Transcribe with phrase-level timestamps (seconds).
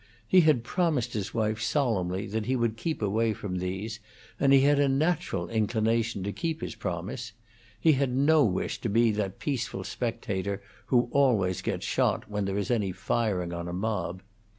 [0.27, 3.99] He had promised his wife solemnly that he would keep away from these,
[4.39, 7.33] and he had a natural inclination to keep his promise;
[7.79, 12.57] he had no wish to be that peaceful spectator who always gets shot when there
[12.57, 14.23] is any firing on a mob.